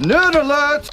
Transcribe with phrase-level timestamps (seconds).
[0.00, 0.88] Nerd alert!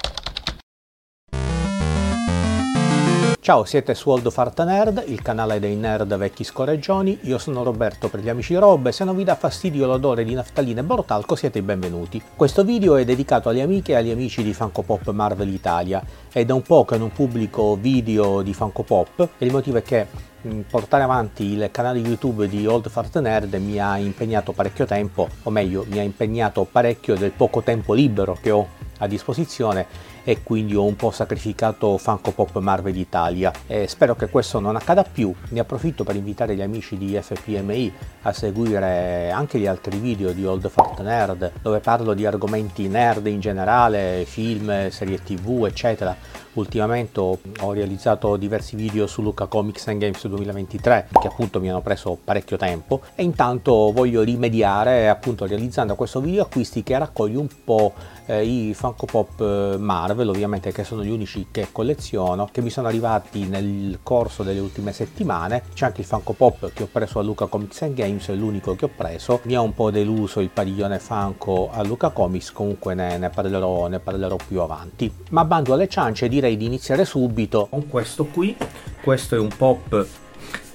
[3.38, 7.16] Ciao, siete su Old Farta Nerd, il canale dei nerd vecchi scorreggioni.
[7.22, 10.34] Io sono Roberto per gli amici Rob e se non vi dà fastidio l'odore di
[10.34, 12.20] naftalina e bortalco siete i benvenuti.
[12.34, 16.02] Questo video è dedicato alle amiche e agli amici di Funko Pop Marvel Italia.
[16.28, 19.82] È da un po' che non pubblico video di Funko Pop e il motivo è
[19.84, 20.08] che
[20.44, 25.28] mm, portare avanti il canale YouTube di Old Fart Nerd mi ha impegnato parecchio tempo,
[25.44, 29.86] o meglio, mi ha impegnato parecchio del poco tempo libero che ho a disposizione
[30.24, 33.52] e quindi ho un po' sacrificato Funko Pop Marvel Italia.
[33.66, 35.32] E spero che questo non accada più.
[35.50, 37.92] Ne approfitto per invitare gli amici di FPMI
[38.22, 43.26] a seguire anche gli altri video di Old Fart Nerd dove parlo di argomenti nerd
[43.26, 46.44] in generale, film, serie tv, eccetera.
[46.56, 51.82] Ultimamente ho realizzato diversi video su Luca Comics and Games 2023 che appunto mi hanno
[51.82, 53.02] preso parecchio tempo.
[53.14, 57.92] E intanto voglio rimediare appunto realizzando questo video acquisti che raccoglie un po'
[58.24, 62.70] eh, i Funko Pop eh, Marvel ovviamente che sono gli unici che colleziono che mi
[62.70, 65.62] sono arrivati nel corso delle ultime settimane.
[65.74, 68.74] C'è anche il Funko Pop che ho preso a Luca Comics and Games è l'unico
[68.76, 69.40] che ho preso.
[69.42, 73.88] Mi ha un po' deluso il padiglione Funko a Luca Comics comunque ne, ne, parlerò,
[73.88, 75.12] ne parlerò più avanti.
[75.30, 78.54] Ma bando alle ciance direi di iniziare subito con questo qui
[79.02, 80.06] questo è un pop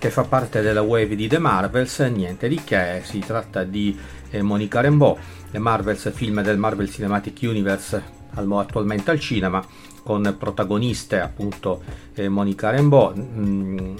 [0.02, 3.96] che fa parte della wave di The Marvels, niente di che, si tratta di
[4.32, 5.16] eh, Monica Rambeau,
[5.52, 8.02] The Marvels, film del Marvel Cinematic Universe
[8.34, 9.64] attualmente al cinema
[10.02, 11.84] con protagoniste appunto
[12.16, 13.96] eh, Monica Rambeau, mm,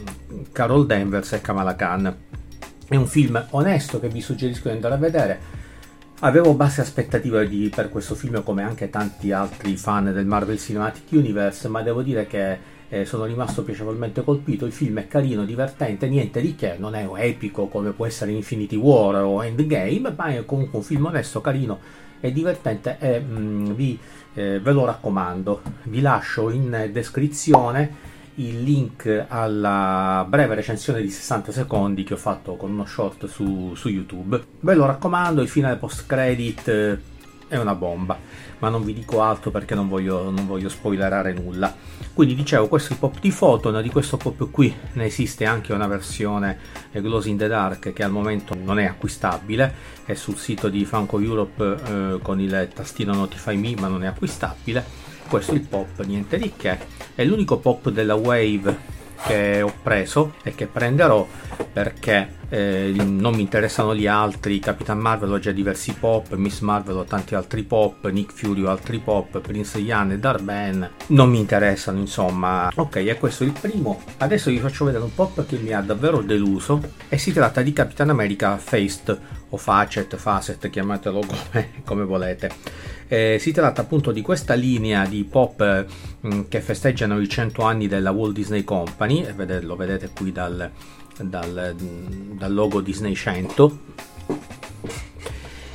[0.52, 2.18] Carol Danvers e Kamala Khan.
[2.88, 5.40] È un film onesto che vi suggerisco di andare a vedere.
[6.24, 11.12] Avevo basse aspettative di, per questo film come anche tanti altri fan del Marvel Cinematic
[11.14, 14.68] Universe, ma devo dire che eh, sono rimasto piacevolmente colpito.
[14.68, 18.76] Il film è carino, divertente, niente di che, non è epico come può essere Infinity
[18.76, 21.80] War o Endgame, ma è comunque un film onesto, carino
[22.20, 23.98] e divertente e mm, vi
[24.36, 25.64] eh, ve lo raccomando.
[25.86, 32.56] Vi lascio in descrizione il link alla breve recensione di 60 secondi che ho fatto
[32.56, 34.42] con uno short su, su YouTube.
[34.62, 37.00] Ve lo raccomando, il finale post credit eh,
[37.48, 38.18] è una bomba,
[38.60, 41.76] ma non vi dico altro perché non voglio, non voglio spoilerare nulla.
[42.14, 45.74] Quindi dicevo, questo è il pop di Photon, di questo pop qui ne esiste anche
[45.74, 46.58] una versione
[46.94, 49.74] Glows in the Dark che al momento non è acquistabile,
[50.06, 54.08] è sul sito di Funko Europe eh, con il tastino Notify Me ma non è
[54.08, 55.10] acquistabile.
[55.32, 56.78] Questo è il pop, niente di che,
[57.16, 61.26] è l'unico pop della Wave che ho preso e che prenderò
[61.72, 66.98] perché eh, non mi interessano gli altri Capitan Marvel ho già diversi pop Miss Marvel
[66.98, 71.40] ho tanti altri pop Nick Fury ho altri pop Prince Ian e Darben non mi
[71.40, 72.70] interessano insomma.
[72.76, 74.04] Ok e questo è il primo.
[74.18, 77.72] Adesso vi faccio vedere un pop che mi ha davvero deluso e si tratta di
[77.72, 84.22] Capitan America Faced o Facet, Facet chiamatelo come, come volete eh, si tratta appunto di
[84.22, 85.86] questa linea di pop
[86.22, 89.26] mh, mm, che festeggiano i 100 anni della Walt Disney Company,
[89.64, 90.72] lo vedete qui dal,
[91.20, 93.80] dal, dal logo Disney 100.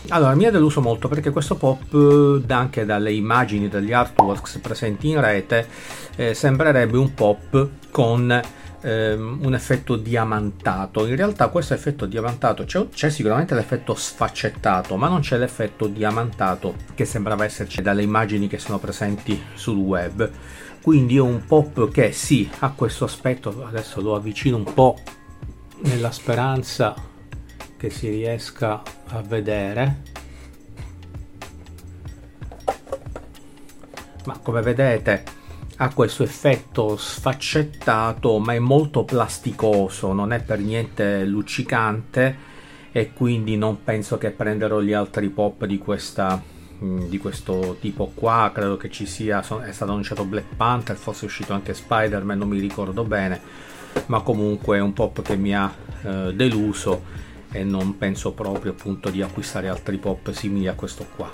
[0.09, 5.21] Allora, mi ha deluso molto perché questo pop, anche dalle immagini, dagli artworks presenti in
[5.21, 5.69] rete,
[6.17, 8.41] eh, sembrerebbe un pop con
[8.81, 11.07] ehm, un effetto diamantato.
[11.07, 16.75] In realtà questo effetto diamantato c'è, c'è sicuramente l'effetto sfaccettato, ma non c'è l'effetto diamantato
[16.95, 20.31] che sembrava esserci dalle immagini che sono presenti sul web.
[20.83, 24.99] Quindi è un pop che sì, ha questo aspetto, adesso lo avvicino un po'
[25.83, 26.95] nella speranza
[27.77, 30.15] che si riesca a vedere.
[34.25, 35.36] Ma come vedete
[35.79, 42.55] ha questo effetto sfaccettato ma è molto plasticoso, non è per niente luccicante
[42.93, 46.43] e quindi non penso che prenderò gli altri pop di, questa,
[46.83, 51.23] mm, di questo tipo qua, credo che ci sia, è stato annunciato Black Panther, forse
[51.23, 53.39] è uscito anche Spider-Man, non mi ricordo bene,
[54.07, 55.71] ma comunque è un pop che mi ha
[56.03, 61.31] eh, deluso e non penso proprio appunto di acquistare altri pop simili a questo qua.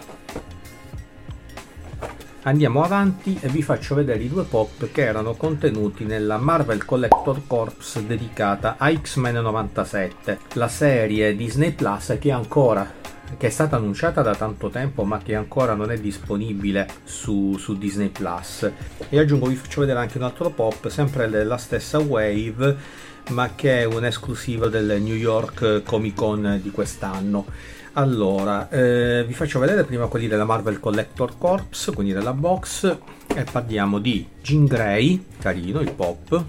[2.44, 7.42] Andiamo avanti e vi faccio vedere i due pop che erano contenuti nella Marvel Collector
[7.46, 13.00] Corps dedicata a X-Men 97, la serie Disney Plus che ancora
[13.36, 17.78] che è stata annunciata da tanto tempo ma che ancora non è disponibile su, su
[17.78, 18.68] Disney Plus.
[19.08, 22.76] E aggiungo vi faccio vedere anche un altro pop sempre della stessa wave
[23.28, 27.46] ma che è un esclusivo del New York Comic Con di quest'anno
[27.94, 32.96] allora, eh, vi faccio vedere prima quelli della Marvel Collector Corps, quindi della box,
[33.34, 36.44] e parliamo di Jean Grey, carino il pop.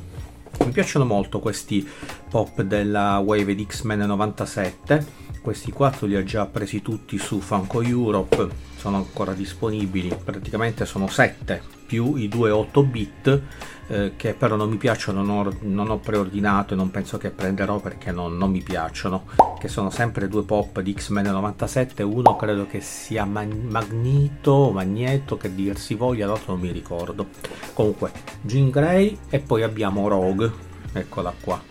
[0.66, 1.88] Mi piacciono molto questi
[2.30, 5.06] pop della Wave di X-Men 97,
[5.42, 8.48] questi quattro li ho già presi tutti su Funko Europe
[8.78, 13.42] sono ancora disponibili praticamente sono 7 più i due 8 bit
[13.86, 17.30] eh, che però non mi piacciono non ho, non ho, preordinato e non penso che
[17.30, 19.26] prenderò perché non, non mi piacciono
[19.60, 25.38] che sono sempre due pop di X-Men 97 uno credo che sia Man- Magnito Magneto
[25.38, 27.28] che dir si voglia l'altro non mi ricordo.
[27.74, 28.12] Comunque
[28.42, 30.52] Jean Grey e poi abbiamo Rogue.
[30.94, 31.62] Eccola qua.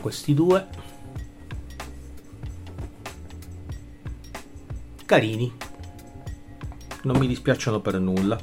[0.00, 0.79] Questi due
[5.10, 5.52] carini.
[7.02, 8.38] Non mi dispiacciono per nulla.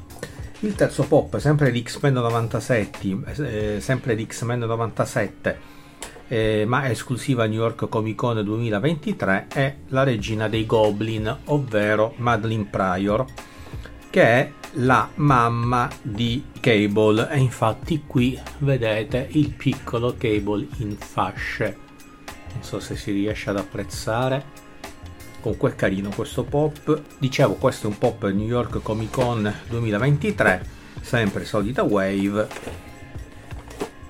[0.59, 5.59] Il terzo pop sempre di X-Men 97 eh, sempre di X-Men 97
[6.27, 12.65] eh, ma esclusiva New York Comic Con 2023 è la regina dei Goblin ovvero Madeline
[12.65, 13.25] Pryor
[14.09, 17.29] che è la mamma di Cable.
[17.29, 21.77] E infatti qui vedete il piccolo Cable in fasce.
[22.51, 24.65] Non so se si riesce ad apprezzare
[25.47, 27.01] comunque è carino questo pop.
[27.17, 32.47] Dicevo questo è un pop New York Comic Con 2023 sempre solita wave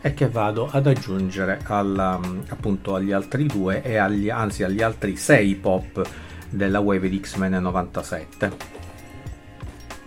[0.02, 5.16] e che vado ad aggiungere alla, appunto agli altri due e agli, anzi agli altri
[5.16, 6.02] sei pop
[6.50, 8.76] della wave di X-Men 97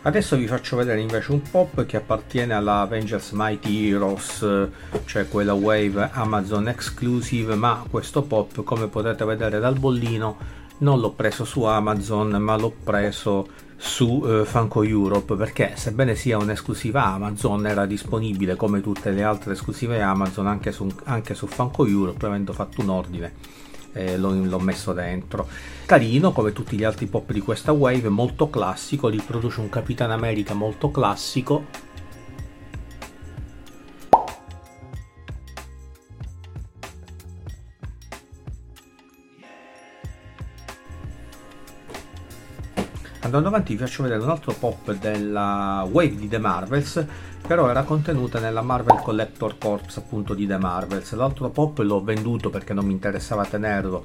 [0.03, 4.69] Adesso vi faccio vedere invece un pop che appartiene alla Avengers Mighty Heroes,
[5.05, 11.13] cioè quella wave Amazon exclusive, ma questo pop come potete vedere dal bollino non l'ho
[11.13, 17.67] preso su Amazon ma l'ho preso su eh, Funko Europe perché sebbene sia un'esclusiva Amazon
[17.67, 22.53] era disponibile come tutte le altre esclusive Amazon anche su, anche su Funko Europe avendo
[22.53, 23.33] fatto un ordine
[23.93, 25.49] eh, l'ho, l'ho, messo dentro.
[25.87, 30.55] Carino come tutti gli altri pop di questa wave, molto classico, riproduce un Capitan America
[30.55, 31.65] molto classico.
[43.31, 47.07] Andando avanti vi faccio vedere un altro pop della wave di The Marvels
[47.47, 51.13] però era contenuta nella Marvel Collector Corps appunto di The Marvels.
[51.13, 54.05] L'altro pop l'ho venduto perché non mi interessava tenerlo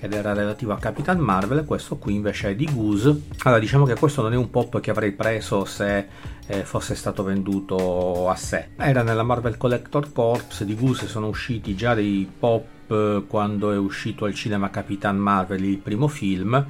[0.00, 3.24] ed era relativo a Capitan Marvel, questo qui invece è di Goose.
[3.42, 6.06] Allora diciamo che questo non è un pop che avrei preso se
[6.46, 8.68] eh, fosse stato venduto a sé.
[8.76, 13.76] Era nella Marvel Collector Corps, di Goose sono usciti già dei pop eh, quando è
[13.76, 16.66] uscito al cinema Capitan Marvel il primo film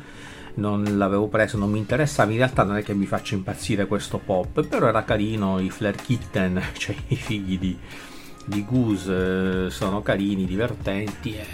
[0.55, 2.31] non l'avevo preso, non mi interessava.
[2.31, 5.59] In realtà non è che mi faccia impazzire questo pop, però era carino.
[5.59, 7.79] I Flare Kitten, cioè i figli di,
[8.45, 11.35] di Goose, eh, sono carini, divertenti.
[11.35, 11.47] E,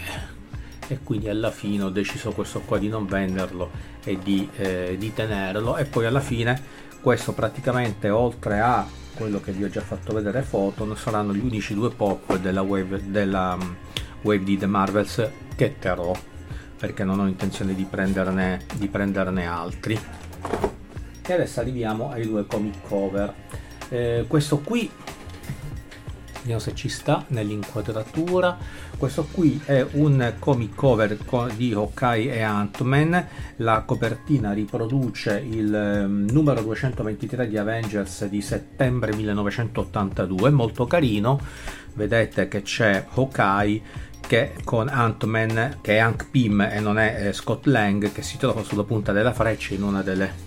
[0.88, 3.70] e, quindi alla fine ho deciso questo qua di non venderlo
[4.02, 5.76] e di, eh, di tenerlo.
[5.76, 6.60] E poi alla fine,
[7.00, 11.74] questo praticamente oltre a quello che vi ho già fatto vedere foto, saranno gli unici
[11.74, 13.76] due pop della wave, della, um,
[14.22, 16.14] wave di The Marvels che terrò
[16.78, 19.98] perché non ho intenzione di prenderne, di prenderne altri.
[21.26, 23.34] E adesso arriviamo ai due comic cover.
[23.90, 24.90] Eh, questo qui
[26.48, 28.56] vediamo se ci sta nell'inquadratura.
[28.96, 31.18] Questo qui è un comic cover
[31.54, 33.26] di Hawkeye e Ant-Man.
[33.56, 41.38] La copertina riproduce il ehm, numero 223 di Avengers di settembre 1982 molto carino
[41.98, 43.82] vedete che c'è Hawkeye
[44.20, 48.36] che con Ant-Man, che è Hank Pym e non è eh, Scott Lang, che si
[48.36, 50.46] trova sulla punta della freccia in una delle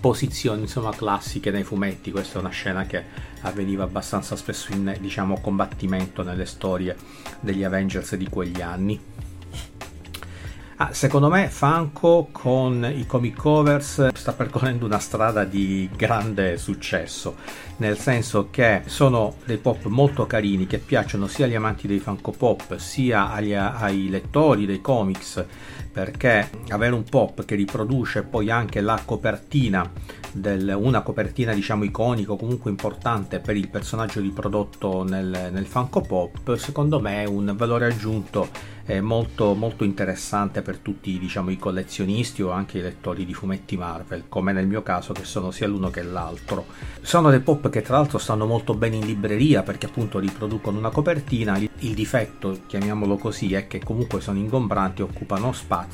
[0.00, 2.10] posizioni insomma classiche nei fumetti.
[2.10, 3.04] Questa è una scena che
[3.42, 6.96] avveniva abbastanza spesso in diciamo combattimento nelle storie
[7.40, 9.00] degli Avengers di quegli anni.
[10.80, 17.34] Ah, secondo me Funko con i comic covers sta percorrendo una strada di grande successo,
[17.78, 22.30] nel senso che sono dei pop molto carini che piacciono sia agli amanti dei Funko
[22.30, 25.44] Pop sia agli, ai lettori dei comics,
[25.98, 29.90] perché avere un pop che riproduce poi anche la copertina
[30.30, 36.02] del, una copertina diciamo iconica o comunque importante per il personaggio riprodotto nel, nel Funko
[36.02, 41.58] Pop secondo me è un valore aggiunto eh, molto, molto interessante per tutti diciamo, i
[41.58, 45.66] collezionisti o anche i lettori di fumetti Marvel come nel mio caso che sono sia
[45.66, 46.64] l'uno che l'altro.
[47.02, 50.88] Sono dei pop che tra l'altro stanno molto bene in libreria perché appunto riproducono una
[50.88, 51.58] copertina.
[51.58, 55.87] Il, il difetto chiamiamolo così è che comunque sono ingombranti occupano spazio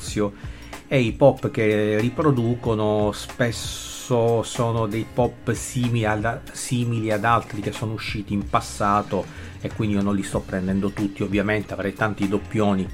[0.87, 7.71] e i pop che riproducono spesso sono dei pop simili ad, simili ad altri che
[7.71, 9.25] sono usciti in passato
[9.61, 12.87] e quindi io non li sto prendendo tutti ovviamente avrei tanti doppioni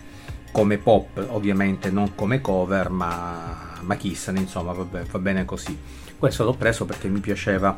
[0.51, 5.77] come pop ovviamente non come cover ma, ma chissà insomma vabbè, va bene così.
[6.17, 7.77] Questo l'ho preso perché mi piaceva.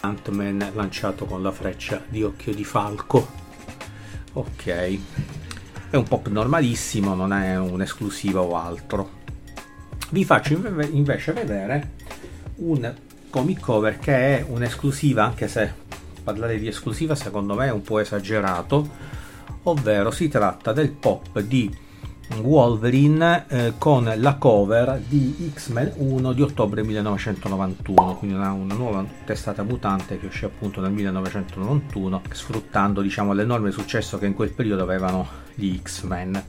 [0.00, 3.26] Ant-Man lanciato con la freccia di occhio di falco.
[4.34, 4.98] Ok,
[5.90, 9.16] è un pop normalissimo, non è un'esclusiva o altro.
[10.10, 10.54] Vi faccio
[10.90, 11.92] invece vedere
[12.56, 12.94] un
[13.30, 15.72] comic cover che è un'esclusiva, anche se
[16.22, 18.88] parlare di esclusiva secondo me è un po' esagerato,
[19.64, 21.74] ovvero si tratta del pop di
[22.36, 29.04] Wolverine eh, con la cover di X-Men 1 di ottobre 1991, quindi una, una, nuova
[29.24, 34.82] testata mutante che uscì appunto nel 1991, sfruttando diciamo, l'enorme successo che in quel periodo
[34.82, 36.42] avevano gli X-Men.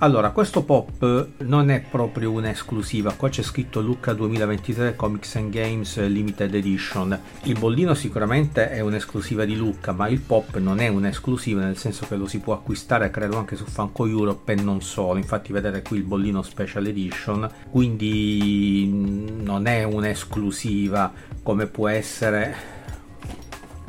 [0.00, 5.98] Allora, questo pop non è proprio un'esclusiva, qua c'è scritto Lucca 2023 Comics and Games
[6.06, 7.18] Limited Edition.
[7.42, 12.06] Il bollino sicuramente è un'esclusiva di Lucca, ma il pop non è un'esclusiva, nel senso
[12.06, 15.18] che lo si può acquistare credo anche su Funko Europe e non solo.
[15.18, 18.86] Infatti vedete qui il bollino Special Edition, quindi
[19.42, 21.12] non è un'esclusiva
[21.42, 22.54] come può essere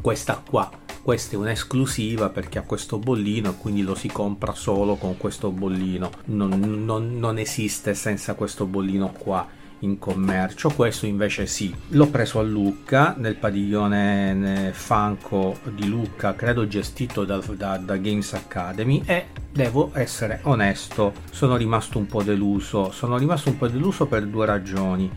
[0.02, 4.96] questa qua questa è un'esclusiva perché ha questo bollino e quindi lo si compra solo
[4.96, 6.10] con questo bollino.
[6.26, 9.48] Non, non, non esiste senza questo bollino qua
[9.80, 10.70] in commercio.
[10.70, 11.74] Questo invece sì.
[11.90, 18.34] L'ho preso a Lucca nel padiglione Fanco di Lucca credo gestito da, da, da Games
[18.34, 19.02] Academy.
[19.06, 22.92] E devo essere onesto sono rimasto un po' deluso.
[22.92, 25.12] Sono rimasto un po' deluso per due ragioni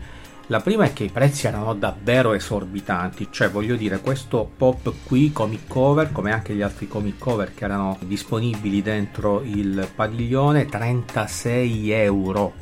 [0.53, 5.31] la prima è che i prezzi erano davvero esorbitanti, cioè voglio dire questo pop qui
[5.31, 11.89] comic cover, come anche gli altri comic cover che erano disponibili dentro il padiglione, 36
[11.89, 12.53] euro.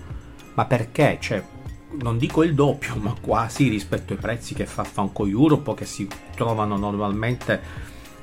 [0.53, 1.17] Ma perché?
[1.19, 1.43] Cioè,
[2.01, 6.07] non dico il doppio, ma quasi rispetto ai prezzi che fa Funko Europe che si
[6.33, 7.59] trovano normalmente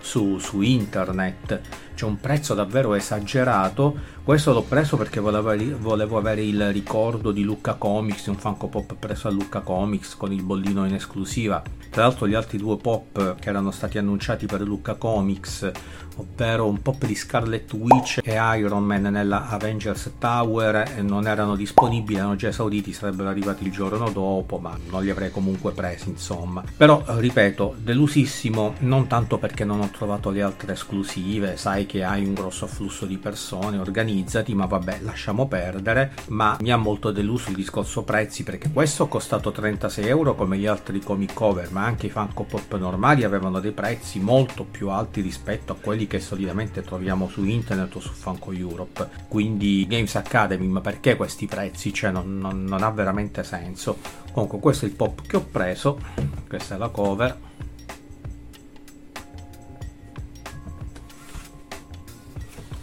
[0.01, 1.61] su, su internet
[1.99, 7.43] c'è un prezzo davvero esagerato questo l'ho preso perché volevo, volevo, avere il ricordo di
[7.43, 12.03] Lucca Comics un Funko Pop preso a Lucca Comics con il bollino in esclusiva tra
[12.03, 15.73] l'altro gli altri due pop che erano stati annunciati per Lucca Comics
[16.19, 22.19] ovvero un pop di Scarlet Witch e Iron Man nella Avengers Tower non erano disponibili,
[22.19, 26.63] erano già esauriti, sarebbero arrivati il giorno dopo, ma non li avrei comunque presi, insomma.
[26.77, 32.25] Però, ripeto, delusissimo, non tanto perché non ho trovato le altre esclusive, sai che hai
[32.25, 37.49] un grosso afflusso di persone, organizzati, ma vabbè, lasciamo perdere, ma mi ha molto deluso
[37.49, 41.85] il discorso prezzi perché questo ha costato 36 euro come gli altri comic cover, ma
[41.85, 46.21] anche i Funko Pop normali avevano dei prezzi molto più alti rispetto a quelli che
[46.21, 49.09] solitamente troviamo su internet o su Funko Europe.
[49.27, 51.93] Quindi Games Academy, ma perché questi prezzi?
[51.93, 53.97] Cioè non, non, non ha veramente senso.
[54.31, 55.99] Comunque questo è il pop che ho preso,
[56.47, 57.47] questa è la cover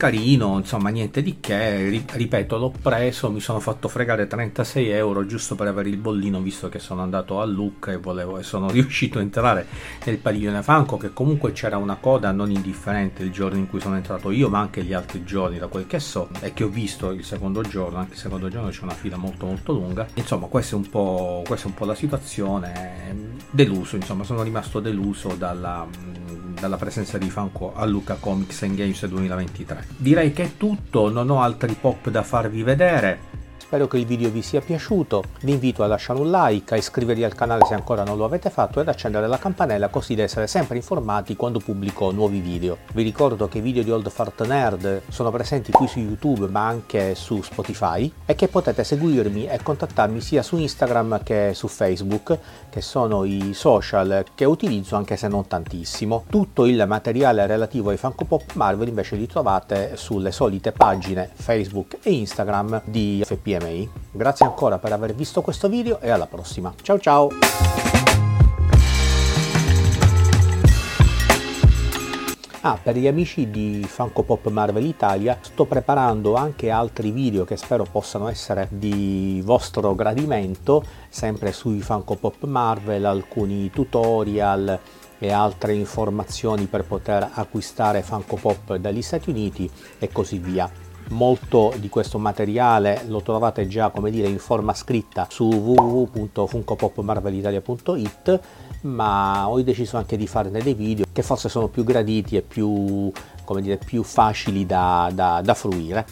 [0.05, 5.55] carino, insomma niente di che, ripeto l'ho preso, mi sono fatto fregare 36 euro giusto
[5.55, 9.17] per avere il bollino visto che sono andato a Lucca e, volevo, e sono riuscito
[9.17, 9.65] a entrare
[10.03, 13.95] nel padiglione Franco che comunque c'era una coda non indifferente il giorno in cui sono
[13.95, 17.09] entrato io ma anche gli altri giorni da quel che so e che ho visto
[17.09, 20.75] il secondo giorno, anche il secondo giorno c'è una fila molto molto lunga, insomma questa
[20.75, 25.88] è un po', questa è un po la situazione, deluso insomma sono rimasto deluso dalla,
[26.59, 29.85] dalla presenza di Franco a Lucca Comics and Games 2023.
[29.97, 33.44] Direi che è tutto, non ho altri pop da farvi vedere.
[33.65, 37.24] Spero che il video vi sia piaciuto, vi invito a lasciare un like, a iscrivervi
[37.24, 40.22] al canale se ancora non lo avete fatto e ad accendere la campanella così da
[40.22, 42.77] essere sempre informati quando pubblico nuovi video.
[42.93, 46.67] Vi ricordo che i video di Old Fart Nerd sono presenti qui su YouTube ma
[46.67, 52.38] anche su Spotify e che potete seguirmi e contattarmi sia su Instagram che su Facebook
[52.69, 56.25] che sono i social che utilizzo anche se non tantissimo.
[56.29, 61.98] Tutto il materiale relativo ai Funko Pop Marvel invece li trovate sulle solite pagine Facebook
[62.03, 63.89] e Instagram di FPM PMI.
[64.12, 66.74] Grazie ancora per aver visto questo video e alla prossima.
[66.81, 67.29] Ciao ciao!
[72.62, 77.57] Ah, per gli amici di Funko Pop Marvel Italia sto preparando anche altri video che
[77.57, 84.79] spero possano essere di vostro gradimento, sempre sui Funko Pop Marvel, alcuni tutorial
[85.19, 89.69] e altre informazioni per poter acquistare Funko Pop dagli Stati Uniti
[90.00, 90.67] e così via
[91.09, 98.39] molto di questo materiale lo trovate già come dire in forma scritta su www.funkopopmarvelitalia.it
[98.81, 103.12] ma ho deciso anche di farne dei video che forse sono più graditi e più,
[103.43, 106.05] come dire, più facili da, da, da fruire.